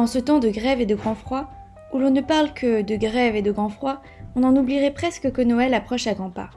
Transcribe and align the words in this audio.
En 0.00 0.06
ce 0.06 0.18
temps 0.18 0.38
de 0.38 0.48
grève 0.48 0.80
et 0.80 0.86
de 0.86 0.94
grand 0.94 1.14
froid, 1.14 1.50
où 1.92 1.98
l'on 1.98 2.10
ne 2.10 2.22
parle 2.22 2.54
que 2.54 2.80
de 2.80 2.96
grève 2.96 3.36
et 3.36 3.42
de 3.42 3.52
grand 3.52 3.68
froid, 3.68 4.00
on 4.34 4.44
en 4.44 4.56
oublierait 4.56 4.94
presque 4.94 5.30
que 5.30 5.42
Noël 5.42 5.74
approche 5.74 6.06
à 6.06 6.14
grands 6.14 6.30
pas. 6.30 6.48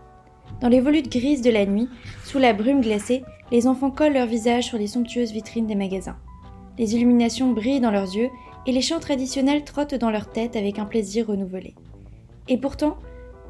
Dans 0.61 0.69
les 0.69 0.79
volutes 0.79 1.11
grises 1.11 1.41
de 1.41 1.49
la 1.49 1.65
nuit, 1.65 1.89
sous 2.23 2.39
la 2.39 2.53
brume 2.53 2.79
glacée, 2.79 3.21
les 3.51 3.67
enfants 3.67 3.91
collent 3.91 4.13
leur 4.13 4.27
visage 4.27 4.67
sur 4.67 4.77
les 4.77 4.87
somptueuses 4.87 5.33
vitrines 5.33 5.67
des 5.67 5.75
magasins. 5.75 6.15
Les 6.77 6.95
illuminations 6.95 7.51
brillent 7.51 7.81
dans 7.81 7.91
leurs 7.91 8.15
yeux 8.15 8.29
et 8.65 8.71
les 8.71 8.79
chants 8.79 9.01
traditionnels 9.01 9.65
trottent 9.65 9.95
dans 9.95 10.09
leur 10.09 10.31
tête 10.31 10.55
avec 10.55 10.79
un 10.79 10.85
plaisir 10.85 11.27
renouvelé. 11.27 11.75
Et 12.47 12.57
pourtant, 12.57 12.95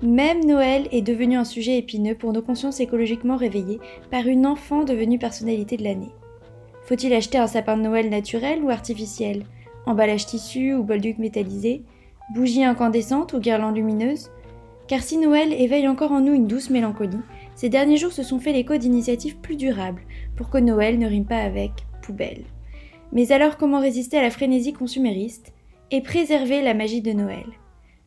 même 0.01 0.43
Noël 0.43 0.87
est 0.91 1.03
devenu 1.03 1.37
un 1.37 1.45
sujet 1.45 1.77
épineux 1.77 2.15
pour 2.15 2.33
nos 2.33 2.41
consciences 2.41 2.79
écologiquement 2.79 3.37
réveillées 3.37 3.79
par 4.09 4.25
une 4.25 4.47
enfant 4.47 4.85
devenue 4.85 5.19
personnalité 5.19 5.77
de 5.77 5.83
l'année. 5.83 6.15
Faut-il 6.81 7.13
acheter 7.13 7.37
un 7.37 7.45
sapin 7.45 7.77
de 7.77 7.83
Noël 7.83 8.09
naturel 8.09 8.63
ou 8.63 8.71
artificiel? 8.71 9.45
Emballage 9.85 10.25
tissu 10.25 10.73
ou 10.73 10.83
bolduc 10.83 11.17
métallisé 11.17 11.83
Bougie 12.33 12.63
incandescente 12.63 13.33
ou 13.33 13.39
guirlande 13.39 13.75
lumineuse 13.75 14.31
Car 14.87 15.01
si 15.01 15.17
Noël 15.17 15.51
éveille 15.53 15.87
encore 15.87 16.13
en 16.13 16.21
nous 16.21 16.33
une 16.33 16.47
douce 16.47 16.69
mélancolie, 16.69 17.17
ces 17.55 17.69
derniers 17.69 17.97
jours 17.97 18.13
se 18.13 18.23
sont 18.23 18.39
fait 18.39 18.53
l'écho 18.53 18.77
d'initiatives 18.77 19.37
plus 19.37 19.57
durables 19.57 20.01
pour 20.37 20.49
que 20.49 20.57
Noël 20.57 20.97
ne 20.99 21.07
rime 21.07 21.25
pas 21.25 21.39
avec 21.39 21.71
poubelle. 22.01 22.43
Mais 23.11 23.31
alors 23.31 23.57
comment 23.57 23.79
résister 23.79 24.17
à 24.17 24.21
la 24.21 24.31
frénésie 24.31 24.73
consumériste 24.73 25.53
et 25.91 26.01
préserver 26.01 26.61
la 26.61 26.73
magie 26.73 27.01
de 27.01 27.11
Noël? 27.11 27.45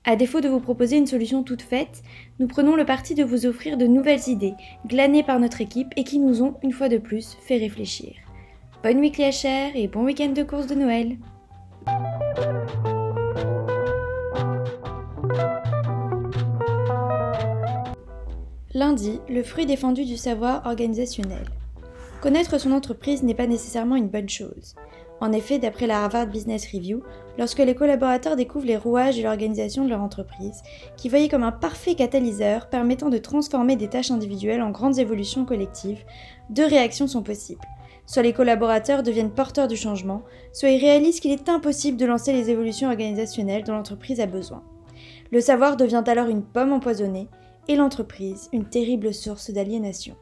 À 0.04 0.16
défaut 0.16 0.40
de 0.40 0.48
vous 0.48 0.60
proposer 0.60 0.96
une 0.96 1.06
solution 1.06 1.42
toute 1.42 1.62
faite, 1.62 2.02
nous 2.38 2.46
prenons 2.46 2.76
le 2.76 2.84
parti 2.84 3.14
de 3.14 3.24
vous 3.24 3.44
offrir 3.44 3.76
de 3.76 3.86
nouvelles 3.86 4.28
idées, 4.28 4.54
glanées 4.86 5.24
par 5.24 5.40
notre 5.40 5.60
équipe 5.60 5.92
et 5.96 6.04
qui 6.04 6.20
nous 6.20 6.42
ont, 6.42 6.54
une 6.62 6.72
fois 6.72 6.88
de 6.88 6.98
plus, 6.98 7.36
fait 7.40 7.58
réfléchir. 7.58 8.14
Bonne 8.82 9.00
week 9.00 9.20
chère 9.32 9.72
et 9.74 9.88
bon 9.88 10.04
week-end 10.04 10.28
de 10.28 10.42
course 10.42 10.68
de 10.68 10.76
Noël 10.76 11.16
Lundi, 18.76 19.20
le 19.30 19.42
fruit 19.42 19.64
défendu 19.64 20.04
du 20.04 20.18
savoir 20.18 20.66
organisationnel. 20.66 21.46
Connaître 22.20 22.58
son 22.58 22.72
entreprise 22.72 23.22
n'est 23.22 23.32
pas 23.32 23.46
nécessairement 23.46 23.96
une 23.96 24.10
bonne 24.10 24.28
chose. 24.28 24.74
En 25.22 25.32
effet, 25.32 25.58
d'après 25.58 25.86
la 25.86 26.04
Harvard 26.04 26.26
Business 26.26 26.70
Review, 26.70 27.02
lorsque 27.38 27.60
les 27.60 27.74
collaborateurs 27.74 28.36
découvrent 28.36 28.66
les 28.66 28.76
rouages 28.76 29.18
et 29.18 29.22
l'organisation 29.22 29.86
de 29.86 29.88
leur 29.88 30.02
entreprise, 30.02 30.60
qui 30.98 31.08
voyaient 31.08 31.30
comme 31.30 31.42
un 31.42 31.52
parfait 31.52 31.94
catalyseur 31.94 32.68
permettant 32.68 33.08
de 33.08 33.16
transformer 33.16 33.76
des 33.76 33.88
tâches 33.88 34.10
individuelles 34.10 34.60
en 34.60 34.72
grandes 34.72 34.98
évolutions 34.98 35.46
collectives, 35.46 36.04
deux 36.50 36.66
réactions 36.66 37.06
sont 37.06 37.22
possibles. 37.22 37.64
Soit 38.04 38.24
les 38.24 38.34
collaborateurs 38.34 39.02
deviennent 39.02 39.30
porteurs 39.30 39.68
du 39.68 39.76
changement, 39.76 40.20
soit 40.52 40.68
ils 40.68 40.84
réalisent 40.84 41.20
qu'il 41.20 41.32
est 41.32 41.48
impossible 41.48 41.96
de 41.96 42.04
lancer 42.04 42.34
les 42.34 42.50
évolutions 42.50 42.90
organisationnelles 42.90 43.64
dont 43.64 43.72
l'entreprise 43.72 44.20
a 44.20 44.26
besoin. 44.26 44.62
Le 45.32 45.40
savoir 45.40 45.78
devient 45.78 46.04
alors 46.06 46.28
une 46.28 46.44
pomme 46.44 46.74
empoisonnée 46.74 47.30
et 47.68 47.76
l'entreprise 47.76 48.48
une 48.52 48.64
terrible 48.64 49.12
source 49.12 49.50
d'aliénation. 49.50 50.16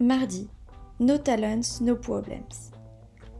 Mardi, 0.00 0.48
No 1.00 1.16
talents, 1.16 1.80
no 1.80 1.94
problems. 1.94 2.72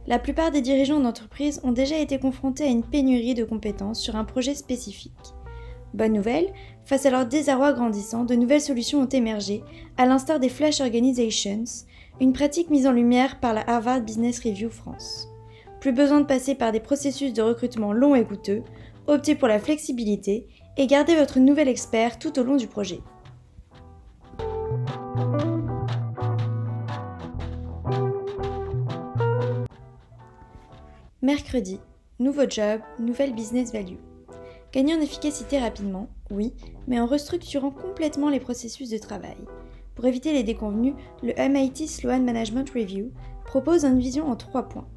La 0.07 0.17
plupart 0.17 0.49
des 0.51 0.61
dirigeants 0.61 0.99
d'entreprise 0.99 1.61
ont 1.63 1.71
déjà 1.71 1.97
été 1.97 2.19
confrontés 2.19 2.63
à 2.63 2.67
une 2.67 2.83
pénurie 2.83 3.33
de 3.33 3.43
compétences 3.43 3.99
sur 3.99 4.15
un 4.15 4.23
projet 4.23 4.55
spécifique. 4.55 5.13
Bonne 5.93 6.13
nouvelle, 6.13 6.51
face 6.85 7.05
à 7.05 7.11
leur 7.11 7.25
désarroi 7.25 7.73
grandissant, 7.73 8.25
de 8.25 8.35
nouvelles 8.35 8.61
solutions 8.61 9.01
ont 9.01 9.09
émergé, 9.09 9.63
à 9.97 10.05
l'instar 10.05 10.39
des 10.39 10.49
Flash 10.49 10.81
Organizations, 10.81 11.63
une 12.19 12.33
pratique 12.33 12.69
mise 12.69 12.87
en 12.87 12.91
lumière 12.91 13.39
par 13.39 13.53
la 13.53 13.69
Harvard 13.69 14.01
Business 14.01 14.39
Review 14.39 14.69
France. 14.69 15.28
Plus 15.79 15.93
besoin 15.93 16.19
de 16.19 16.25
passer 16.25 16.55
par 16.55 16.71
des 16.71 16.81
processus 16.81 17.31
de 17.31 17.41
recrutement 17.41 17.93
longs 17.93 18.15
et 18.15 18.25
coûteux, 18.25 18.63
optez 19.07 19.35
pour 19.35 19.47
la 19.47 19.59
flexibilité 19.59 20.47
et 20.77 20.87
gardez 20.87 21.15
votre 21.15 21.39
nouvel 21.39 21.67
expert 21.69 22.19
tout 22.19 22.37
au 22.37 22.43
long 22.43 22.57
du 22.57 22.67
projet. 22.67 22.99
Mercredi, 31.21 31.79
nouveau 32.19 32.49
job, 32.49 32.81
nouvelle 32.99 33.33
business 33.33 33.71
value. 33.71 33.97
Gagner 34.71 34.95
en 34.95 35.01
efficacité 35.01 35.59
rapidement, 35.59 36.09
oui, 36.29 36.53
mais 36.87 36.99
en 36.99 37.05
restructurant 37.05 37.71
complètement 37.71 38.29
les 38.29 38.39
processus 38.39 38.89
de 38.89 38.97
travail. 38.97 39.37
Pour 39.95 40.05
éviter 40.05 40.33
les 40.33 40.43
déconvenus, 40.43 40.93
le 41.23 41.33
MIT 41.37 41.87
Sloan 41.87 42.21
Management 42.21 42.69
Review 42.69 43.11
propose 43.45 43.83
une 43.83 43.99
vision 43.99 44.29
en 44.29 44.35
trois 44.35 44.69
points. 44.69 44.87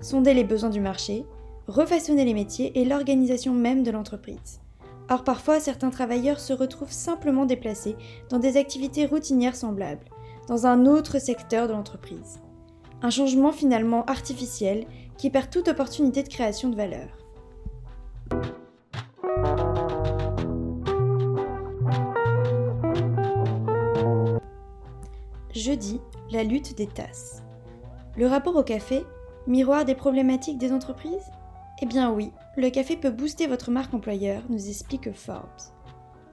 Sonder 0.00 0.34
les 0.34 0.44
besoins 0.44 0.70
du 0.70 0.80
marché, 0.80 1.24
refaçonner 1.66 2.24
les 2.24 2.34
métiers 2.34 2.78
et 2.78 2.84
l'organisation 2.84 3.52
même 3.52 3.82
de 3.82 3.90
l'entreprise. 3.90 4.60
Or 5.08 5.24
parfois, 5.24 5.60
certains 5.60 5.90
travailleurs 5.90 6.40
se 6.40 6.52
retrouvent 6.52 6.92
simplement 6.92 7.46
déplacés 7.46 7.96
dans 8.28 8.38
des 8.38 8.56
activités 8.56 9.06
routinières 9.06 9.56
semblables, 9.56 10.04
dans 10.48 10.66
un 10.66 10.86
autre 10.86 11.20
secteur 11.20 11.68
de 11.68 11.72
l'entreprise. 11.72 12.40
Un 13.02 13.10
changement 13.10 13.52
finalement 13.52 14.04
artificiel 14.06 14.86
qui 15.16 15.30
perd 15.30 15.50
toute 15.50 15.68
opportunité 15.68 16.22
de 16.22 16.28
création 16.28 16.68
de 16.68 16.76
valeur. 16.76 17.08
Jeudi, 25.54 26.00
la 26.30 26.44
lutte 26.44 26.76
des 26.76 26.86
tasses. 26.86 27.42
Le 28.16 28.26
rapport 28.26 28.56
au 28.56 28.62
café, 28.62 29.04
miroir 29.46 29.84
des 29.84 29.94
problématiques 29.94 30.58
des 30.58 30.72
entreprises 30.72 31.30
Eh 31.82 31.86
bien 31.86 32.10
oui, 32.10 32.32
le 32.56 32.70
café 32.70 32.96
peut 32.96 33.10
booster 33.10 33.46
votre 33.46 33.70
marque 33.70 33.94
employeur, 33.94 34.42
nous 34.48 34.68
explique 34.68 35.12
Forbes. 35.12 35.48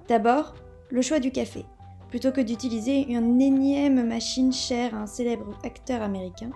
D'abord, 0.07 0.55
le 0.89 1.01
choix 1.01 1.19
du 1.19 1.31
café. 1.31 1.65
Plutôt 2.09 2.31
que 2.31 2.41
d'utiliser 2.41 3.07
une 3.11 3.41
énième 3.41 4.07
machine 4.07 4.53
chère 4.53 4.93
à 4.93 4.99
un 4.99 5.07
célèbre 5.07 5.57
acteur 5.63 6.01
américain, 6.01 6.51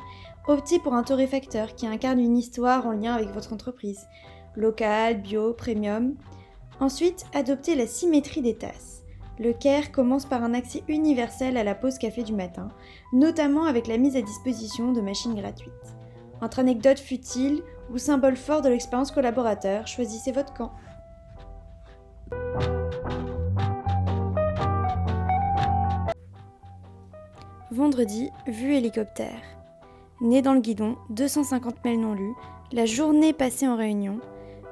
Optez 0.47 0.79
pour 0.79 0.93
un 0.93 1.03
torréfacteur 1.03 1.75
qui 1.75 1.85
incarne 1.85 2.21
une 2.21 2.37
histoire 2.37 2.87
en 2.87 2.93
lien 2.93 3.13
avec 3.13 3.31
votre 3.31 3.51
entreprise, 3.51 4.07
local, 4.55 5.21
bio, 5.21 5.51
premium. 5.51 6.15
Ensuite, 6.79 7.25
adoptez 7.33 7.75
la 7.75 7.85
symétrie 7.85 8.41
des 8.41 8.55
tasses. 8.55 9.03
Le 9.39 9.51
CARE 9.51 9.91
commence 9.91 10.25
par 10.25 10.43
un 10.43 10.53
accès 10.53 10.83
universel 10.87 11.57
à 11.57 11.65
la 11.65 11.75
pause 11.75 11.97
café 11.97 12.23
du 12.23 12.33
matin, 12.33 12.69
notamment 13.11 13.65
avec 13.65 13.87
la 13.87 13.97
mise 13.97 14.15
à 14.15 14.21
disposition 14.21 14.93
de 14.93 15.01
machines 15.01 15.35
gratuites. 15.35 15.97
Entre 16.41 16.59
anecdotes 16.59 16.99
futiles 16.99 17.63
ou 17.91 17.97
symboles 17.97 18.37
forts 18.37 18.61
de 18.61 18.69
l'expérience 18.69 19.11
collaborateur, 19.11 19.87
choisissez 19.87 20.31
votre 20.31 20.53
camp. 20.53 20.71
Vendredi, 27.71 28.29
vue 28.47 28.75
hélicoptère. 28.75 29.41
Né 30.21 30.41
dans 30.41 30.53
le 30.53 30.61
guidon, 30.61 30.95
250 31.09 31.83
mails 31.85 31.99
non 31.99 32.13
lus, 32.13 32.33
la 32.71 32.85
journée 32.85 33.33
passée 33.33 33.67
en 33.67 33.75
réunion, 33.75 34.19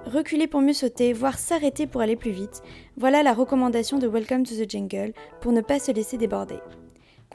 reculer 0.06 0.48
pour 0.48 0.62
mieux 0.62 0.74
sauter, 0.74 1.14
voire 1.14 1.38
s'arrêter 1.38 1.88
pour 1.88 2.02
aller 2.02 2.16
plus 2.16 2.32
vite, 2.32 2.64
voilà 2.98 3.22
la 3.22 3.34
recommandation 3.34 4.00
de 4.00 4.08
Welcome 4.08 4.44
to 4.44 4.56
the 4.56 4.70
Jungle 4.70 5.14
pour 5.42 5.52
ne 5.52 5.62
pas 5.62 5.80
se 5.80 5.92
laisser 5.92 6.18
déborder. 6.18 6.60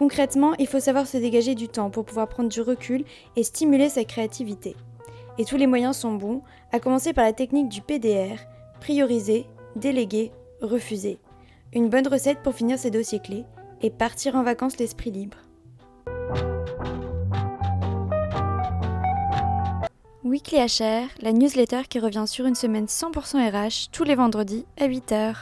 Concrètement, 0.00 0.54
il 0.58 0.66
faut 0.66 0.80
savoir 0.80 1.06
se 1.06 1.18
dégager 1.18 1.54
du 1.54 1.68
temps 1.68 1.90
pour 1.90 2.06
pouvoir 2.06 2.26
prendre 2.26 2.48
du 2.48 2.62
recul 2.62 3.04
et 3.36 3.42
stimuler 3.42 3.90
sa 3.90 4.02
créativité. 4.02 4.74
Et 5.36 5.44
tous 5.44 5.58
les 5.58 5.66
moyens 5.66 5.94
sont 5.94 6.14
bons, 6.14 6.40
à 6.72 6.80
commencer 6.80 7.12
par 7.12 7.22
la 7.22 7.34
technique 7.34 7.68
du 7.68 7.82
PDR, 7.82 8.38
prioriser, 8.80 9.44
déléguer, 9.76 10.32
refuser. 10.62 11.18
Une 11.74 11.90
bonne 11.90 12.08
recette 12.08 12.42
pour 12.42 12.54
finir 12.54 12.78
ses 12.78 12.90
dossiers 12.90 13.20
clés 13.20 13.44
et 13.82 13.90
partir 13.90 14.36
en 14.36 14.42
vacances 14.42 14.78
l'esprit 14.78 15.10
libre. 15.10 15.36
Weekly 20.24 20.60
HR, 20.60 21.08
la 21.20 21.32
newsletter 21.32 21.82
qui 21.90 21.98
revient 21.98 22.24
sur 22.26 22.46
une 22.46 22.54
semaine 22.54 22.86
100% 22.86 23.50
RH 23.50 23.90
tous 23.92 24.04
les 24.04 24.14
vendredis 24.14 24.64
à 24.78 24.88
8h. 24.88 25.34